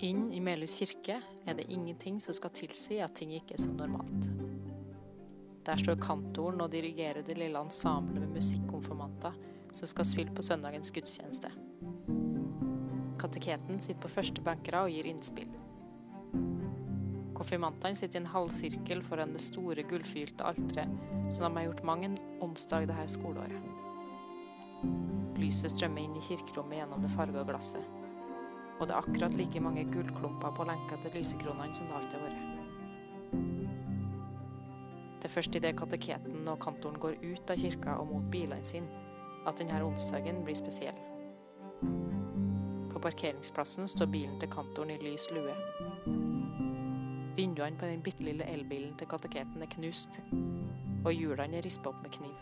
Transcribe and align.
Inn 0.00 0.28
i 0.32 0.38
Melhus 0.38 0.76
kirke 0.78 1.16
er 1.42 1.56
det 1.58 1.64
ingenting 1.74 2.20
som 2.22 2.34
skal 2.36 2.52
tilsi 2.54 3.00
at 3.02 3.16
ting 3.18 3.32
ikke 3.34 3.56
er 3.56 3.62
som 3.64 3.72
normalt. 3.74 4.28
Der 5.66 5.80
står 5.80 5.98
kantoren 5.98 6.62
og 6.62 6.70
dirigerer 6.70 7.24
det 7.26 7.34
lille 7.34 7.58
ensemblet 7.58 8.22
med 8.22 8.36
musikkonfirmanter 8.38 9.34
som 9.74 9.90
skal 9.90 10.06
spille 10.06 10.36
på 10.36 10.44
søndagens 10.46 10.94
gudstjeneste. 10.94 11.50
Kateketen 13.18 13.82
sitter 13.82 14.04
på 14.06 14.12
første 14.12 14.46
benkere 14.46 14.84
og 14.86 14.94
gir 14.94 15.10
innspill. 15.10 15.50
Konfirmantene 17.34 17.98
sitter 17.98 18.20
i 18.20 18.22
en 18.22 18.32
halvsirkel 18.36 19.02
foran 19.02 19.34
det 19.34 19.42
store 19.42 19.82
gullfylte 19.82 20.46
alteret 20.46 20.94
som 21.34 21.48
de 21.48 21.58
har 21.58 21.72
gjort 21.72 21.86
mange 21.90 22.12
en 22.12 22.18
onsdag 22.46 22.86
dette 22.86 23.10
skoleåret. 23.18 23.66
Lyset 25.42 25.74
strømmer 25.74 26.06
inn 26.06 26.18
i 26.18 26.26
kirkerommet 26.30 26.84
gjennom 26.84 27.02
det 27.02 27.16
farga 27.18 27.42
glasset 27.50 27.97
og 28.78 28.86
det 28.86 28.94
er 28.94 28.98
akkurat 28.98 29.34
like 29.34 29.60
mange 29.60 29.84
gullklumper 29.92 30.54
på 30.54 30.64
lenka 30.68 30.96
til 31.02 31.14
lysekronene 31.18 31.74
som 31.74 31.86
det 31.86 31.98
alltid 31.98 32.18
har 32.18 32.28
vært. 32.28 32.44
Det 35.18 35.26
er 35.26 35.34
først 35.34 35.56
idet 35.58 35.76
kateketen 35.76 36.48
og 36.48 36.60
kantoren 36.62 37.00
går 37.02 37.18
ut 37.24 37.50
av 37.50 37.58
kirka 37.58 37.96
og 37.98 38.06
mot 38.12 38.30
bilene 38.30 38.64
sine, 38.64 38.86
at 39.46 39.58
denne 39.58 39.82
onsdagen 39.82 40.44
blir 40.46 40.54
spesiell. 40.58 41.00
På 42.92 43.02
parkeringsplassen 43.02 43.90
står 43.90 44.06
bilen 44.14 44.38
til 44.38 44.50
kantoren 44.50 44.94
i 44.94 45.00
lys 45.02 45.28
lue. 45.34 45.54
Vinduene 47.36 47.78
på 47.78 47.86
den 47.86 48.02
bitte 48.02 48.24
lille 48.26 48.46
elbilen 48.46 48.94
til 48.98 49.10
kateketen 49.10 49.62
er 49.62 49.70
knust, 49.74 50.20
og 51.04 51.12
hjulene 51.12 51.58
er 51.58 51.66
rispa 51.66 51.90
opp 51.90 52.02
med 52.02 52.14
kniv. 52.14 52.34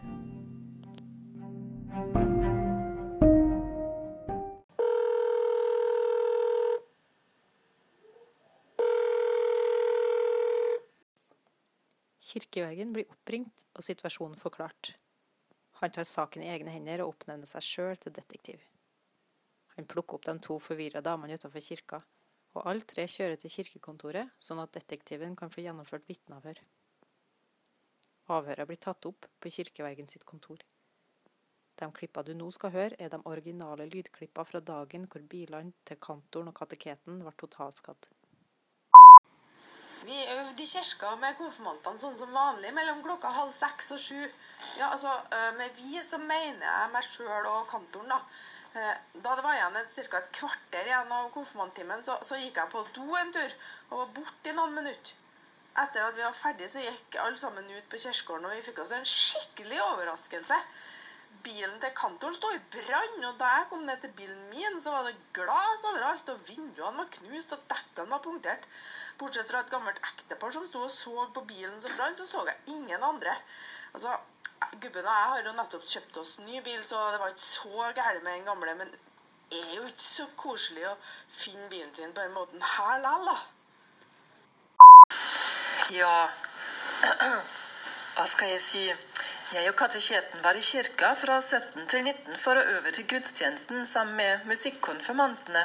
Kirkevergen 12.36 12.90
blir 12.92 13.08
oppringt 13.08 13.62
og 13.72 13.80
situasjonen 13.80 14.36
forklart. 14.36 14.90
Han 15.80 15.92
tar 15.96 16.04
saken 16.04 16.42
i 16.44 16.50
egne 16.52 16.74
hender 16.74 17.00
og 17.00 17.14
oppnevner 17.14 17.48
seg 17.48 17.64
sjøl 17.64 17.96
til 17.96 18.12
detektiv. 18.12 18.60
Han 19.78 19.88
plukker 19.88 20.18
opp 20.18 20.26
de 20.28 20.34
to 20.44 20.58
forvirra 20.60 21.00
damene 21.00 21.38
utenfor 21.40 21.64
kirka, 21.64 22.02
og 22.52 22.68
alle 22.68 22.84
tre 22.92 23.06
kjører 23.08 23.40
til 23.40 23.54
kirkekontoret, 23.54 24.36
sånn 24.36 24.60
at 24.60 24.76
detektiven 24.76 25.32
kan 25.40 25.52
få 25.52 25.64
gjennomført 25.64 26.04
vitneavhør. 26.12 26.60
Avhøret 28.36 28.68
blir 28.68 28.82
tatt 28.84 29.08
opp 29.08 29.30
på 29.40 29.54
kirkevergen 29.56 30.12
sitt 30.12 30.28
kontor. 30.28 30.60
De 31.80 31.88
klippa 31.96 32.20
du 32.20 32.34
nå 32.36 32.50
skal 32.52 32.76
høre, 32.76 33.00
er 33.00 33.16
de 33.16 33.22
originale 33.32 33.88
lydklippa 33.88 34.44
fra 34.44 34.60
dagen 34.60 35.08
hvor 35.08 35.24
bilene 35.24 35.72
til 35.88 35.96
kantoren 36.04 36.52
og 36.52 36.60
kateketen 36.60 37.24
ble 37.24 37.32
totalskadd. 37.40 38.12
Vi 40.06 40.26
øvde 40.30 40.62
i 40.62 40.66
kirka 40.70 41.16
med 41.18 41.34
konfirmantene 41.34 41.98
sånn 41.98 42.18
som 42.20 42.34
vanlig 42.34 42.70
mellom 42.74 43.00
klokka 43.02 43.32
halv 43.34 43.54
seks 43.58 43.88
og 43.96 43.98
sju. 43.98 44.20
Ja, 44.78 44.92
altså, 44.92 45.16
Med 45.56 45.74
vi 45.74 45.98
så 46.06 46.20
mener 46.22 46.62
jeg 46.62 46.92
meg 46.92 47.08
sjøl 47.08 47.48
og 47.50 47.66
kantoren, 47.72 48.12
da. 48.14 48.20
Da 49.24 49.34
det 49.34 49.42
var 49.42 49.56
igjen 49.56 49.78
ca. 49.96 50.18
et 50.20 50.32
kvarter 50.36 50.86
igjen 50.86 51.12
av 51.18 51.30
konfirmanttimen, 51.34 52.04
så, 52.06 52.18
så, 52.28 52.38
gikk 52.38 52.60
jeg 52.60 52.72
på 52.74 52.84
do 52.94 53.16
en 53.18 53.32
tur 53.32 53.54
og 53.90 53.98
var 54.02 54.12
borte 54.20 54.52
i 54.52 54.54
noen 54.54 54.78
minutter. 54.78 55.14
Etter 55.76 56.04
at 56.06 56.16
vi 56.16 56.24
var 56.24 56.36
ferdige, 56.38 56.70
så 56.72 56.84
gikk 56.84 57.18
alle 57.20 57.40
sammen 57.40 57.66
ut 57.72 57.88
på 57.90 58.00
kirkegården, 58.04 58.46
og 58.46 58.54
vi 58.54 58.66
fikk 58.68 58.82
oss 58.84 58.94
en 58.94 59.08
skikkelig 59.10 59.80
overraskelse. 59.88 60.60
Bilen 61.44 61.80
til 61.82 61.92
kantoren 61.96 62.36
sto 62.36 62.50
i 62.54 62.60
brann, 62.72 63.24
og 63.28 63.38
da 63.40 63.50
jeg 63.58 63.66
kom 63.70 63.82
ned 63.86 64.00
til 64.02 64.12
bilen 64.18 64.44
min, 64.50 64.78
så 64.82 64.94
var 64.94 65.08
det 65.08 65.16
glass 65.36 65.84
overalt, 65.90 66.28
og 66.32 66.46
vinduene 66.48 67.02
var 67.02 67.10
knust, 67.18 67.52
og 67.52 67.66
dekkene 67.72 68.14
var 68.14 68.22
punktert. 68.24 68.68
Bortsett 69.18 69.50
fra 69.50 69.62
et 69.64 69.72
gammelt 69.72 70.00
ektepar 70.12 70.52
som 70.52 70.66
sto 70.68 70.84
og 70.86 70.92
så 70.92 71.26
på 71.34 71.44
bilen 71.48 71.80
som 71.82 71.94
brant, 71.96 72.18
så 72.20 72.26
så 72.30 72.46
jeg 72.50 72.76
ingen 72.76 73.02
andre. 73.10 73.36
Altså, 73.94 74.16
Gubben 74.80 75.04
og 75.04 75.12
jeg 75.12 75.28
har 75.32 75.42
jo 75.44 75.52
nettopp 75.56 75.84
kjøpt 75.88 76.16
oss 76.20 76.38
ny 76.44 76.60
bil, 76.64 76.80
så 76.84 77.10
det 77.12 77.20
var 77.20 77.32
ikke 77.32 77.46
så 77.46 77.92
gærent 77.96 78.24
med 78.24 78.32
den 78.32 78.48
gamle. 78.48 78.74
Men 78.74 78.94
det 79.50 79.60
er 79.60 79.74
jo 79.76 79.84
ikke 79.86 80.08
så 80.08 80.26
koselig 80.36 80.88
å 80.90 80.96
finne 81.38 81.68
bilen 81.70 81.92
sin 81.94 82.14
på 82.16 82.24
den 82.24 82.34
måten 82.34 82.64
her 82.64 82.98
likevel, 83.04 83.30
da. 83.30 83.36
Ja 85.94 86.16
Hva 88.16 88.24
skal 88.26 88.48
jeg 88.54 88.62
si? 88.64 88.82
Jeg 89.54 89.68
og 89.70 89.76
kateketen 89.78 90.40
var 90.42 90.56
i 90.58 90.60
kirka 90.60 91.12
fra 91.14 91.36
17 91.40 91.84
til 91.86 92.00
19 92.02 92.38
for 92.44 92.58
å 92.58 92.62
øve 92.76 92.90
til 92.90 93.04
gudstjenesten 93.06 93.84
sammen 93.86 94.16
med 94.18 94.48
musikkonfirmantene. 94.50 95.62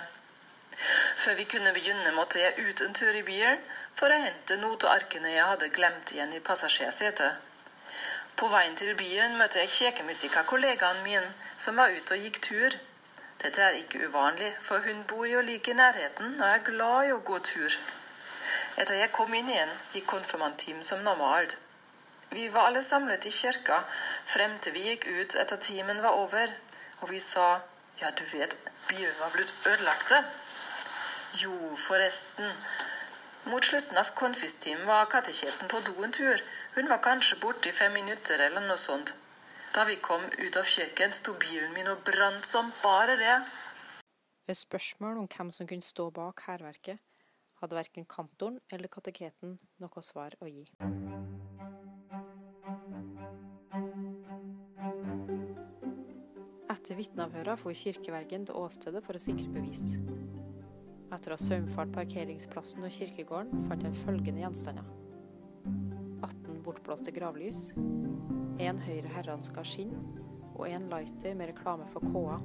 Før 1.24 1.34
vi 1.40 1.46
kunne 1.53 1.74
begynne, 1.74 2.12
måtte 2.14 2.44
jeg 2.44 2.68
ut 2.68 2.84
en 2.86 2.94
tur 2.94 3.18
i 3.18 3.24
bilen 3.25 3.58
for 3.97 4.14
å 4.14 4.19
hente 4.22 4.58
notearkene 4.62 5.31
jeg 5.34 5.47
hadde 5.53 5.72
glemt 5.78 6.14
igjen 6.14 6.36
i 6.38 6.44
passasjersetet. 6.52 7.40
På 8.38 8.52
veien 8.53 8.78
til 8.78 8.94
bilen 9.02 9.34
møtte 9.42 9.64
jeg 9.64 9.74
kjekemusikk 9.78 10.38
min, 11.03 11.34
som 11.58 11.75
var 11.75 11.90
ute 11.90 12.13
og 12.13 12.22
gikk 12.28 12.40
tur. 12.42 12.78
Dette 13.42 13.62
er 13.62 13.81
ikke 13.81 14.06
uvanlig, 14.06 14.53
for 14.62 14.86
hun 14.86 15.03
bor 15.09 15.25
jo 15.25 15.42
like 15.42 15.72
i 15.72 15.74
nærheten 15.74 16.38
og 16.40 16.48
er 16.48 16.63
glad 16.69 17.08
i 17.08 17.12
å 17.18 17.19
gå 17.19 17.40
tur. 17.40 17.80
Etter 18.78 18.96
jeg 19.02 19.12
kom 19.12 19.34
inn 19.34 19.50
igjen, 19.50 19.75
gikk 19.94 20.06
konfirmanttimen 20.06 20.84
som 20.84 21.02
normalt. 21.02 21.58
Vi 22.31 22.50
var 22.50 22.62
alle 22.62 22.84
samlet 22.84 23.25
i 23.25 23.31
kirka 23.31 23.81
frem 24.34 24.53
til 24.64 24.74
vi 24.74 24.86
gikk 24.86 25.08
ut 25.08 25.36
etter 25.42 25.59
timen 25.59 26.00
var 26.03 26.16
over, 26.16 26.53
og 27.02 27.12
vi 27.12 27.19
sa 27.19 27.47
ja, 28.00 28.12
du 28.18 28.24
vet, 28.31 28.56
bilen 28.90 29.18
var 29.19 29.34
blitt 29.34 29.52
ødelagte. 29.68 30.24
Jo, 31.44 31.75
forresten. 31.88 32.56
Mot 33.52 33.66
slutten 33.66 33.97
av 33.97 34.14
konfistimen 34.16 34.88
var 34.88 35.09
katekjeten 35.12 35.68
på 35.68 35.84
do 35.86 36.03
en 36.03 36.16
tur. 36.16 36.40
Hun 36.75 36.90
var 36.90 37.03
kanskje 37.03 37.40
borte 37.44 37.69
i 37.69 37.75
fem 37.75 37.94
minutter 37.94 38.40
eller 38.48 38.63
noe 38.63 38.80
sånt. 38.80 39.13
Da 39.75 39.84
vi 39.88 40.00
kom 40.00 40.24
ut 40.40 40.58
av 40.58 40.66
kirken, 40.68 41.12
sto 41.12 41.36
bilen 41.36 41.75
min 41.75 41.92
og 41.92 42.03
brant 42.08 42.48
som 42.48 42.72
bare 42.84 43.19
det. 43.19 43.38
Ved 44.48 44.56
spørsmål 44.56 45.22
om 45.22 45.30
hvem 45.36 45.52
som 45.52 45.68
kunne 45.68 45.86
stå 45.86 46.09
bak 46.16 46.48
hærverket, 46.48 47.00
hadde 47.62 47.78
verken 47.78 48.06
kantoren 48.06 48.59
eller 48.72 48.88
kateketen 48.88 49.59
noe 49.84 50.03
svar 50.06 50.36
å 50.40 50.50
gi. 50.50 50.66
Etter 56.81 56.97
vitneavhøra 56.97 57.53
for 57.62 57.78
kirkevergen 57.78 58.47
til 58.50 58.58
åstedet 58.58 59.03
for 59.06 59.14
å 59.14 59.19
sikre 59.22 59.52
bevis. 59.53 60.00
Etter 61.14 61.30
å 61.30 61.36
ha 61.36 61.42
saumfart 61.44 61.92
parkeringsplassen 61.94 62.81
og 62.81 62.96
kirkegården 62.96 63.68
fant 63.68 63.84
han 63.86 63.94
følgende 64.00 64.42
gjenstander. 64.42 64.88
18 66.25 66.64
bortblåste 66.66 67.14
gravlys, 67.14 67.59
én 68.58 68.81
høyre 68.81 69.12
herranska 69.14 69.62
skinn 69.62 69.94
og 70.56 70.66
én 70.72 70.88
lighter 70.90 71.38
med 71.38 71.52
reklame 71.52 71.86
for 71.92 72.02
KA, 72.16 72.40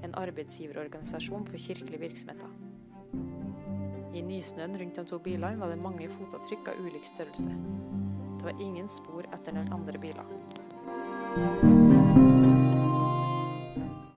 en 0.00 0.16
arbeidsgiverorganisasjon 0.16 1.44
for 1.50 1.60
kirkelige 1.60 2.00
virksomheter. 2.06 2.54
I 4.16 4.24
nysnøen 4.24 4.80
rundt 4.80 4.96
de 4.96 5.04
to 5.12 5.20
bilene 5.28 5.60
var 5.60 5.74
det 5.74 5.82
mange 5.82 6.08
fotavtrykk 6.16 6.72
av 6.72 6.80
ulik 6.88 7.04
størrelse. 7.12 7.52
Det 7.52 8.48
var 8.48 8.64
ingen 8.64 8.88
spor 8.88 9.28
etter 9.28 9.60
den 9.60 9.68
andre 9.76 10.00
bilen. 10.00 11.86